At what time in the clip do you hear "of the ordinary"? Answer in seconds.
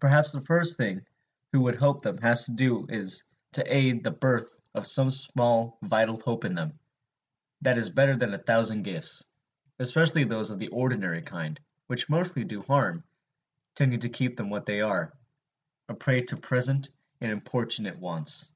10.50-11.20